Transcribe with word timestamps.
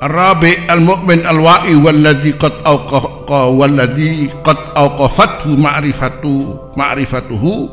Rabi 0.00 0.56
al-mu'min 0.72 1.28
al-wa'i 1.28 1.76
walladhi 1.76 2.32
qad 2.40 2.64
awqa 2.64 3.52
walladhi 3.52 4.32
qad 4.40 4.56
awqafathu 4.72 5.52
ma'rifatu 5.60 6.56
ma'rifatuhu 6.72 7.68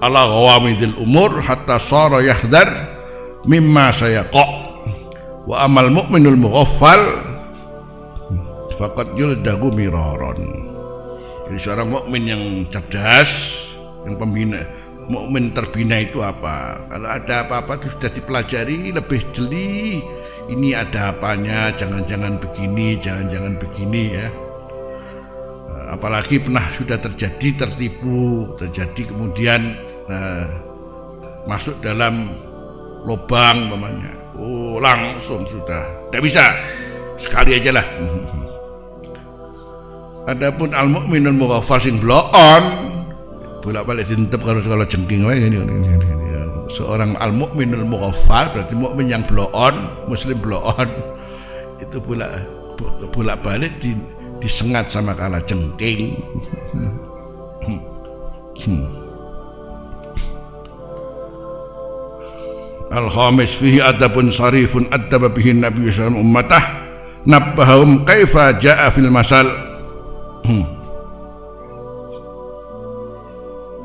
ala 0.00 0.24
ghawamidil 0.24 0.96
umur 0.96 1.44
hatta 1.44 1.76
sara 1.76 2.24
yahdar 2.24 2.72
mimma 3.44 3.92
sayaqa. 3.92 4.64
Wa 5.44 5.68
amal 5.68 5.92
mu'minul 5.92 6.40
mughaffal 6.40 7.20
faqad 8.80 9.12
yuldagu 9.12 9.68
miraran. 9.76 10.40
Jadi 11.44 11.58
seorang 11.60 11.92
mukmin 11.92 12.24
yang 12.24 12.42
cerdas 12.72 13.28
yang 14.08 14.16
pembina 14.16 14.64
mukmin 15.06 15.54
terbina 15.54 16.02
itu 16.02 16.22
apa 16.22 16.82
kalau 16.90 17.08
ada 17.08 17.46
apa-apa 17.46 17.78
itu 17.78 17.94
sudah 17.94 18.10
dipelajari 18.10 18.90
lebih 18.90 19.22
jeli 19.30 20.02
ini 20.46 20.78
ada 20.78 21.10
apanya, 21.10 21.74
jangan-jangan 21.74 22.38
begini, 22.38 22.94
jangan-jangan 23.02 23.58
begini 23.58 24.14
ya. 24.14 24.30
Eh, 25.74 25.86
apalagi 25.90 26.38
pernah 26.38 26.62
sudah 26.70 27.02
terjadi 27.02 27.66
tertipu, 27.66 28.54
terjadi 28.54 29.10
kemudian 29.10 29.74
uh, 30.06 30.46
masuk 31.50 31.74
dalam 31.82 32.38
lubang 33.02 33.74
namanya. 33.74 34.14
Oh, 34.38 34.78
langsung 34.78 35.42
sudah. 35.50 36.14
Tidak 36.14 36.22
bisa. 36.22 36.46
Sekali 37.18 37.58
aja 37.58 37.82
lah. 37.82 37.86
Adapun 40.30 40.78
al 40.78 40.90
mukminun 40.90 41.42
mughafal 41.42 41.82
sing 41.82 41.98
blow 41.98 42.30
on 42.30 42.95
bolak-balik 43.66 44.06
dintep 44.06 44.38
kalau 44.46 44.62
kalau 44.62 44.86
jengking 44.86 45.26
wae 45.26 45.42
ini 45.42 45.58
seorang 46.70 47.18
al 47.18 47.34
mukminul 47.34 47.82
mughaffal 47.82 48.54
berarti 48.54 48.78
mukmin 48.78 49.10
yang 49.10 49.26
blow 49.26 49.50
on 49.50 49.90
muslim 50.06 50.38
blow 50.38 50.62
on 50.62 50.86
itu 51.82 51.98
bolak 51.98 52.46
bolak 53.10 53.40
balik 53.42 53.72
di, 53.80 53.96
disengat 54.40 54.92
sama 54.92 55.16
kala 55.16 55.40
jengking. 55.44 56.20
Al 62.86 63.10
khamis 63.10 63.58
fihi 63.58 63.82
adabun 63.82 64.30
sarifun 64.30 64.86
adaba 64.94 65.26
bihi 65.26 65.58
nabi 65.58 65.90
sallallahu 65.90 66.22
ummatah. 66.22 66.64
Nabbahum 67.26 68.06
kaifa 68.06 68.54
jaa 68.62 68.86
fil 68.94 69.10
masal 69.10 69.50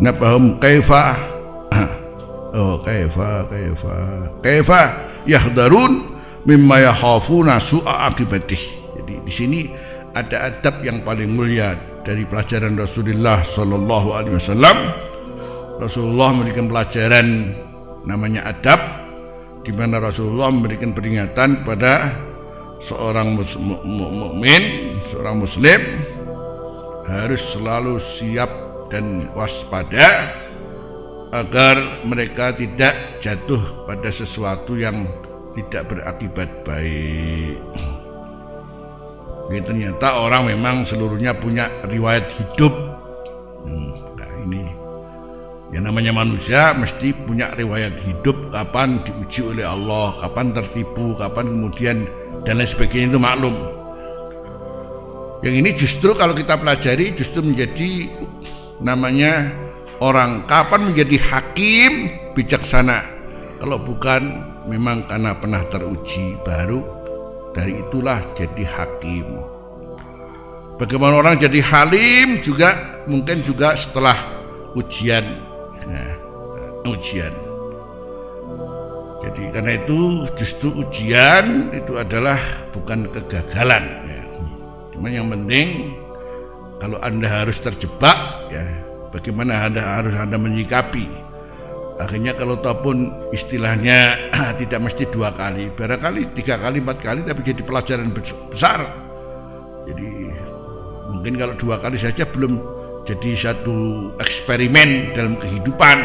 nabbahum 0.02 0.58
kaifa 0.58 1.32
Oh, 2.52 2.84
kaifa 2.84 3.48
kaifa 3.48 3.96
kaifa 4.44 4.82
yahdarun 5.24 6.04
mimma 6.44 6.84
yakhafuna 6.84 7.64
su'a 7.64 8.12
akibatih. 8.12 8.60
Jadi 9.00 9.24
di 9.24 9.32
sini 9.32 9.62
ada 10.12 10.52
adab 10.52 10.84
yang 10.84 11.00
paling 11.08 11.32
mulia 11.32 11.80
dari 12.04 12.28
pelajaran 12.28 12.76
Rasulullah 12.76 13.40
sallallahu 13.40 14.08
alaihi 14.12 14.36
wasallam. 14.36 14.78
Rasulullah 15.80 16.36
memberikan 16.36 16.68
pelajaran 16.68 17.56
namanya 18.04 18.52
adab 18.52 18.84
di 19.64 19.72
mana 19.72 20.04
Rasulullah 20.04 20.52
memberikan 20.52 20.92
peringatan 20.92 21.64
pada 21.64 22.20
seorang 22.84 23.40
mukmin, 23.88 24.62
seorang 25.08 25.40
muslim 25.40 25.80
harus 27.08 27.42
selalu 27.56 27.96
siap 27.96 28.52
dan 28.92 29.32
waspada 29.34 30.36
agar 31.32 32.04
mereka 32.04 32.52
tidak 32.52 33.24
jatuh 33.24 33.88
pada 33.88 34.12
sesuatu 34.12 34.76
yang 34.76 35.08
tidak 35.56 35.88
berakibat 35.88 36.50
baik. 36.68 37.56
Jadi 39.52 39.62
ternyata 39.68 40.16
orang 40.16 40.48
memang 40.48 40.84
seluruhnya 40.88 41.36
punya 41.36 41.72
riwayat 41.88 42.28
hidup. 42.36 42.72
Hmm, 43.64 44.16
nah 44.16 44.30
ini 44.48 44.64
yang 45.72 45.88
namanya 45.88 46.12
manusia 46.12 46.76
mesti 46.76 47.16
punya 47.24 47.52
riwayat 47.56 47.96
hidup 48.04 48.36
kapan 48.52 49.00
diuji 49.08 49.44
oleh 49.44 49.64
Allah, 49.64 50.20
kapan 50.24 50.52
tertipu, 50.52 51.16
kapan 51.16 51.48
kemudian 51.48 51.98
dan 52.44 52.60
lain 52.60 52.68
sebagainya 52.68 53.16
itu 53.16 53.20
maklum. 53.20 53.56
Yang 55.42 55.56
ini 55.58 55.70
justru 55.74 56.12
kalau 56.14 56.36
kita 56.36 56.60
pelajari 56.60 57.16
justru 57.18 57.42
menjadi 57.42 58.12
namanya 58.82 59.54
orang 60.02 60.44
kapan 60.50 60.92
menjadi 60.92 61.18
hakim 61.22 61.92
bijaksana? 62.34 63.06
Kalau 63.62 63.78
bukan 63.78 64.42
memang 64.66 65.06
karena 65.06 65.38
pernah 65.38 65.62
teruji 65.70 66.38
baru 66.42 66.82
dari 67.54 67.78
itulah 67.78 68.20
jadi 68.34 68.64
hakim. 68.66 69.28
Bagaimana 70.82 71.22
orang 71.22 71.38
jadi 71.38 71.62
halim 71.62 72.42
juga 72.42 72.74
mungkin 73.06 73.46
juga 73.46 73.78
setelah 73.78 74.18
ujian. 74.74 75.46
Nah, 75.86 76.12
ujian. 76.90 77.30
Jadi 79.22 79.54
karena 79.54 79.78
itu 79.78 80.26
justru 80.34 80.74
ujian 80.74 81.70
itu 81.70 81.94
adalah 82.02 82.42
bukan 82.74 83.06
kegagalan. 83.14 83.86
Ya. 84.10 84.22
cuma 84.98 85.08
yang 85.14 85.30
penting 85.30 85.94
kalau 86.82 86.98
anda 87.06 87.30
harus 87.30 87.62
terjebak 87.62 88.41
ya. 88.52 88.64
Bagaimana 89.12 89.68
anda 89.68 89.82
harus 89.84 90.16
anda 90.16 90.36
menyikapi. 90.36 91.08
Akhirnya 92.00 92.34
kalau 92.34 92.58
ataupun 92.60 93.12
istilahnya 93.32 94.18
tidak 94.60 94.80
mesti 94.92 95.06
dua 95.12 95.32
kali 95.36 95.70
barangkali 95.76 96.34
tiga 96.36 96.58
kali 96.58 96.82
empat 96.82 96.98
kali 97.04 97.22
tapi 97.24 97.42
jadi 97.44 97.62
pelajaran 97.64 98.12
besar. 98.12 98.80
Jadi 99.88 100.08
mungkin 101.12 101.34
kalau 101.36 101.56
dua 101.60 101.76
kali 101.80 102.00
saja 102.00 102.24
belum 102.28 102.60
jadi 103.08 103.32
satu 103.36 104.10
eksperimen 104.20 105.16
dalam 105.16 105.36
kehidupan. 105.40 106.00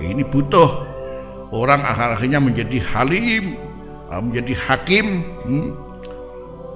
Ya 0.00 0.06
ini 0.08 0.24
butuh 0.24 0.86
orang 1.52 1.84
akhirnya 1.84 2.40
menjadi 2.40 2.80
halim 2.92 3.54
menjadi 4.20 4.52
hakim 4.68 5.24
hmm, 5.48 5.70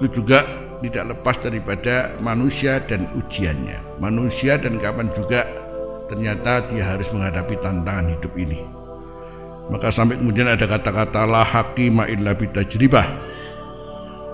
itu 0.01 0.21
juga 0.21 0.41
tidak 0.83 1.17
lepas 1.17 1.35
daripada 1.41 2.13
manusia 2.21 2.77
dan 2.85 3.09
ujiannya. 3.17 3.97
Manusia 3.97 4.61
dan 4.61 4.77
kapan 4.77 5.09
juga 5.13 5.45
ternyata 6.07 6.69
dia 6.69 6.85
harus 6.85 7.09
menghadapi 7.09 7.57
tantangan 7.59 8.13
hidup 8.13 8.33
ini. 8.37 8.61
Maka 9.67 9.91
sampai 9.91 10.15
kemudian 10.15 10.47
ada 10.47 10.63
kata-kata 10.63 11.27
la 11.27 11.43
hakima 11.43 12.07
illa 12.07 12.31
bitajribah. 12.31 13.07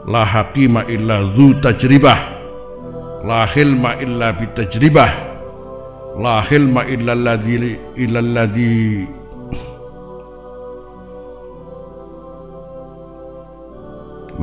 La 0.05 0.27
hakima 0.27 0.85
illa 0.91 1.23
dhu 1.33 1.57
tajribah. 1.63 2.19
La 3.23 3.47
hilma 3.47 3.95
illa 4.03 4.35
bitajribah. 4.35 5.11
La 6.19 6.43
hilma 6.45 6.85
illa 6.85 7.17
alladhi 7.17 7.79
illa 7.97 8.19
alladhi 8.21 9.22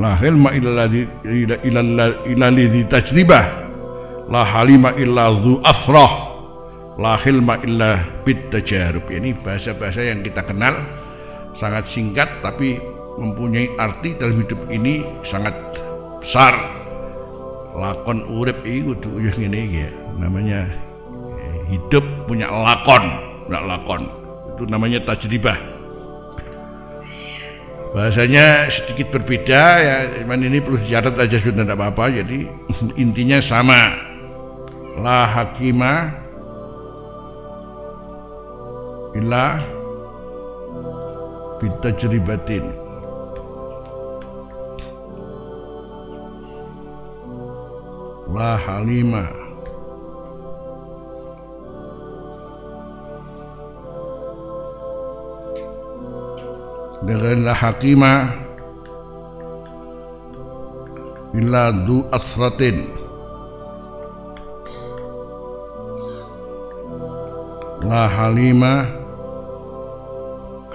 la 0.01 0.17
hilma 0.17 0.49
illa 0.57 0.89
illa 1.61 2.47
lidhi 2.49 2.81
tajribah 2.89 3.45
la 4.33 4.41
halima 4.41 4.97
illa 4.97 5.29
dhu 5.29 5.61
afrah. 5.61 6.33
La 6.99 7.15
hilma 7.17 7.55
illa 7.63 8.03
bit 8.27 8.51
tajarub. 8.51 9.07
Ini 9.07 9.37
bahasa-bahasa 9.41 10.11
yang 10.11 10.25
kita 10.25 10.43
kenal 10.43 10.75
sangat 11.55 11.87
singkat 11.87 12.27
tapi 12.43 12.77
mempunyai 13.15 13.73
arti 13.79 14.17
dalam 14.17 14.43
hidup 14.43 14.59
ini 14.73 15.05
sangat 15.23 15.55
besar. 16.19 16.51
Lakon 17.71 18.27
urip 18.27 18.59
itu 18.67 19.07
uyuh 19.07 19.33
ngene 19.33 19.61
ya. 19.71 19.89
Namanya 20.19 20.67
hidup 21.71 22.03
punya 22.27 22.51
lakon 22.51 23.07
punya 23.47 23.59
lakon. 23.63 24.03
Itu 24.53 24.67
namanya 24.67 24.99
tajribah 25.07 25.70
bahasanya 27.91 28.71
sedikit 28.71 29.11
berbeda 29.15 29.63
ya. 29.79 29.95
Cuman 30.23 30.43
ini 30.43 30.63
perlu 30.63 30.79
dicatat 30.79 31.15
aja 31.15 31.37
sudah 31.39 31.63
tidak 31.63 31.77
apa-apa. 31.79 32.23
Jadi 32.23 32.47
intinya 33.03 33.39
sama. 33.43 33.95
La 34.99 35.27
hakima 35.27 36.11
illa 39.15 39.59
bitajribatin. 41.59 42.65
La 48.31 48.55
halima 48.55 49.40
dengan 57.01 57.49
la 57.49 57.53
hakima 57.57 58.13
illa 61.33 61.73
du 61.73 62.05
asratin. 62.13 62.85
La 67.81 68.05
halima 68.05 68.85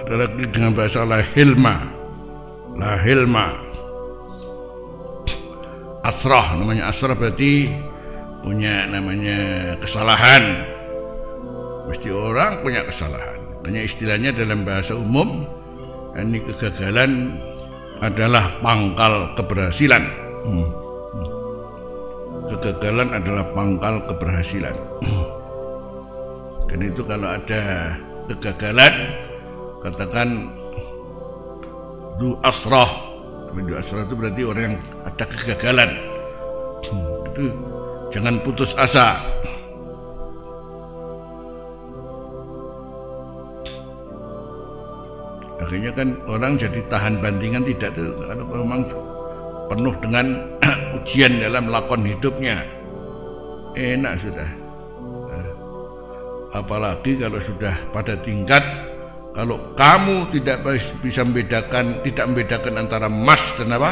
ada 0.03 0.27
lagi 0.27 0.45
dengan 0.51 0.75
bahasa 0.75 1.07
la 1.07 1.23
hilma. 1.23 1.87
La 2.75 2.99
hilma. 2.99 3.47
Asrah 6.03 6.55
namanya 6.55 6.91
asrah 6.91 7.15
berarti 7.15 7.71
punya 8.43 8.87
namanya 8.87 9.39
kesalahan. 9.83 10.63
Mesti 11.87 12.07
orang 12.11 12.63
punya 12.63 12.83
kesalahan. 12.87 13.39
Hanya 13.67 13.83
istilahnya 13.83 14.31
dalam 14.31 14.63
bahasa 14.63 14.95
umum 14.95 15.56
ini 16.17 16.41
kegagalan 16.41 17.37
adalah 18.01 18.49
pangkal 18.61 19.33
keberhasilan. 19.37 20.03
Hmm. 20.47 20.69
kegagalan 22.47 23.11
adalah 23.11 23.43
pangkal 23.51 23.95
keberhasilan. 24.07 24.75
Dan 26.71 26.79
itu 26.79 27.01
kalau 27.03 27.27
ada 27.27 27.93
kegagalan 28.31 28.93
katakan 29.83 30.29
du 32.17 32.39
asrah. 32.41 32.87
Du 33.51 33.73
asrah 33.75 34.07
itu 34.07 34.15
berarti 34.15 34.41
orang 34.47 34.63
yang 34.63 34.77
ada 35.03 35.25
kegagalan. 35.27 35.91
Itu 37.35 37.51
jangan 38.15 38.39
putus 38.41 38.71
asa 38.79 39.21
akhirnya 45.67 45.91
kan 45.91 46.15
orang 46.31 46.55
jadi 46.55 46.79
tahan 46.87 47.19
bandingan 47.19 47.67
tidak 47.67 47.91
kalau 47.99 48.47
memang 48.55 48.87
penuh 49.67 49.91
dengan 49.99 50.47
ujian 50.95 51.43
dalam 51.43 51.67
lakon 51.67 52.07
hidupnya. 52.07 52.63
Enak 53.75 54.15
sudah. 54.15 54.47
Apalagi 56.55 57.19
kalau 57.19 57.37
sudah 57.43 57.75
pada 57.91 58.15
tingkat 58.23 58.63
kalau 59.35 59.75
kamu 59.75 60.31
tidak 60.33 60.63
bisa 61.03 61.21
membedakan 61.21 62.01
tidak 62.01 62.25
membedakan 62.31 62.73
antara 62.87 63.11
emas 63.11 63.43
dan 63.59 63.75
apa? 63.75 63.91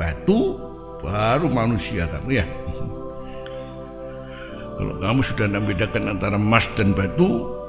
Batu 0.00 0.56
baru 1.04 1.52
manusia 1.52 2.08
kamu 2.08 2.42
ya. 2.42 2.48
Kalau 4.82 4.98
kamu 4.98 5.20
sudah 5.22 5.46
membedakan 5.46 6.16
antara 6.16 6.40
emas 6.40 6.66
dan 6.74 6.90
batu 6.96 7.61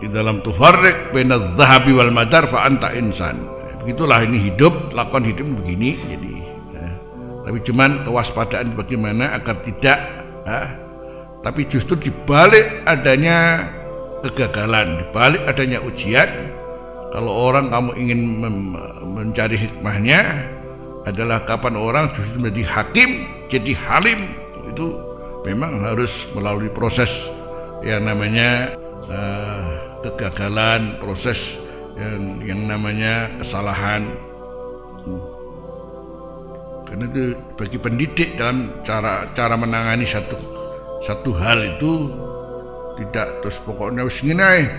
di 0.00 0.08
dalam 0.12 0.44
tufarrik 0.44 1.12
baina 1.16 1.56
zahabi 1.56 1.96
wal 1.96 2.12
madar 2.12 2.44
fa 2.46 2.68
anta 2.68 2.92
insan. 2.92 3.40
Begitulah 3.82 4.26
ini 4.26 4.50
hidup 4.50 4.92
lakon 4.92 5.22
hidup 5.22 5.46
begini 5.62 5.94
jadi 6.10 6.34
ya. 6.74 6.86
tapi 7.46 7.58
cuman 7.62 8.02
kewaspadaan 8.02 8.74
bagaimana 8.74 9.30
agar 9.38 9.62
tidak 9.62 9.98
ah, 10.42 10.74
tapi 11.46 11.70
justru 11.70 11.94
dibalik 11.94 12.82
adanya 12.82 13.70
kegagalan 14.26 15.06
dibalik 15.06 15.38
adanya 15.46 15.78
ujian 15.86 16.50
kalau 17.14 17.48
orang 17.48 17.70
kamu 17.70 17.90
ingin 17.96 18.20
mencari 19.06 19.56
hikmahnya 19.56 20.52
adalah 21.06 21.46
kapan 21.46 21.78
orang 21.78 22.04
justru 22.12 22.42
menjadi 22.42 22.76
hakim, 22.76 23.10
jadi 23.46 23.72
halim. 23.86 24.36
Itu 24.68 25.00
memang 25.46 25.86
harus 25.86 26.26
melalui 26.34 26.68
proses 26.68 27.08
yang 27.80 28.04
namanya 28.04 28.74
uh, 29.04 30.00
kegagalan, 30.06 30.96
proses 31.02 31.58
yang, 31.96 32.40
yang 32.44 32.60
namanya 32.68 33.32
kesalahan. 33.40 34.12
Karena 36.86 37.04
itu 37.10 37.34
bagi 37.58 37.78
pendidik 37.82 38.38
dalam 38.38 38.70
cara 38.86 39.26
cara 39.34 39.58
menangani 39.58 40.06
satu 40.06 40.38
satu 41.02 41.34
hal 41.34 41.76
itu 41.76 42.14
tidak 43.02 43.42
terus 43.42 43.58
pokoknya 43.66 44.06
harus 44.06 44.22
ngini 44.22 44.70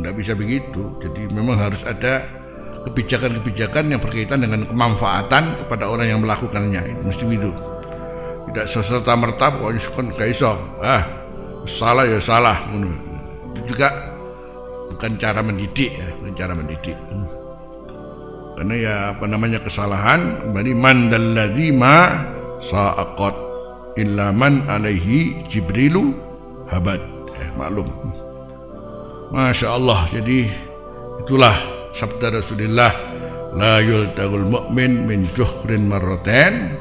tidak 0.00 0.14
bisa 0.20 0.32
begitu. 0.36 0.92
Jadi 1.00 1.32
memang 1.32 1.56
harus 1.56 1.80
ada 1.88 2.28
kebijakan-kebijakan 2.84 3.96
yang 3.96 4.00
berkaitan 4.04 4.44
dengan 4.44 4.68
kemanfaatan 4.68 5.56
kepada 5.64 5.88
orang 5.88 6.12
yang 6.12 6.20
melakukannya. 6.20 6.84
Itu 6.84 7.00
mesti 7.00 7.24
itu 7.32 7.50
tidak 8.52 8.66
serta 8.68 9.12
merta 9.16 9.46
pokoknya 9.56 9.80
kan 9.88 10.06
gak 10.12 10.28
iso. 10.28 10.52
Ah 10.84 11.23
salah 11.64 12.04
ya 12.04 12.20
salah 12.20 12.68
itu 13.52 13.74
juga 13.74 13.88
bukan 14.92 15.16
cara 15.16 15.40
mendidik 15.40 15.90
ya 15.96 16.08
bukan 16.20 16.34
cara 16.36 16.52
mendidik. 16.52 16.96
Karena 18.54 18.74
ya 18.78 18.94
apa 19.18 19.26
namanya 19.26 19.58
kesalahan 19.66 20.46
kembali 20.46 20.72
mandalladzi 20.78 21.74
ma 21.74 22.22
sa'aqat 22.62 23.34
illa 23.98 24.30
man 24.30 24.62
alaihi 24.70 25.42
jibrilu 25.50 26.14
habad. 26.70 27.02
Eh, 27.34 27.50
maklum. 27.58 27.90
Masya 29.34 29.74
Allah 29.74 30.06
jadi 30.14 30.46
itulah 31.26 31.56
sabda 31.90 32.38
Rasulullah 32.38 32.94
la 33.58 33.82
yultagul 33.82 34.46
mu'min 34.46 35.02
min 35.02 35.26
juhrin 35.34 35.90
marratain. 35.90 36.78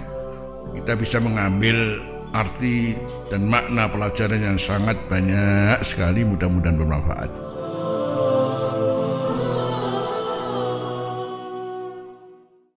Kita 0.78 0.94
bisa 0.94 1.18
mengambil 1.18 1.98
arti 2.38 2.94
dan 3.34 3.50
makna 3.50 3.90
pelajaran 3.90 4.46
yang 4.46 4.62
sangat 4.62 4.94
banyak 5.10 5.82
sekali 5.82 6.22
mudah-mudahan 6.22 6.78
bermanfaat 6.78 7.43